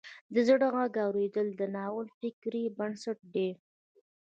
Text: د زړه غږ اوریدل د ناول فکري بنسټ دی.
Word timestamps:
د 0.33 0.35
زړه 0.47 0.67
غږ 0.75 0.93
اوریدل 1.05 1.47
د 1.59 1.61
ناول 1.75 2.07
فکري 2.19 2.63
بنسټ 2.77 3.19
دی. 3.33 3.49